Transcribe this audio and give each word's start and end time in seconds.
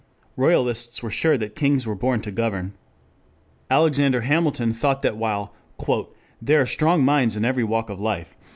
Royalists 0.35 1.03
were 1.03 1.11
sure 1.11 1.37
that 1.37 1.55
kings 1.55 1.85
were 1.85 1.93
born 1.93 2.21
to 2.21 2.31
govern. 2.31 2.73
Alexander 3.69 4.21
Hamilton 4.21 4.73
thought 4.73 5.03
that 5.03 5.15
while 5.15 5.53
"there 6.41 6.59
are 6.61 6.65
strong 6.65 7.03
minds 7.05 7.37
in 7.37 7.45
every 7.45 7.63
walk 7.63 7.91
of 7.91 7.99
life... 7.99 8.35